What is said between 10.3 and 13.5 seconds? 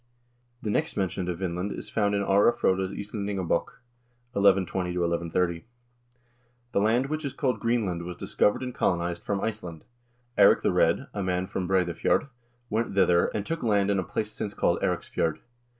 Eirik the Red, a man from Breidafjord, went thither, and